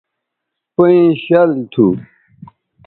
[0.75, 1.85] پئیں شَل تھو